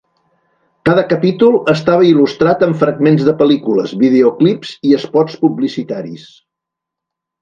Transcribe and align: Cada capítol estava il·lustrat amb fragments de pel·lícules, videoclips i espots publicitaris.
Cada 0.89 1.01
capítol 1.11 1.57
estava 1.73 2.07
il·lustrat 2.11 2.65
amb 2.69 2.79
fragments 2.83 3.27
de 3.27 3.35
pel·lícules, 3.43 3.93
videoclips 4.05 4.73
i 4.93 4.97
espots 5.01 5.41
publicitaris. 5.45 6.27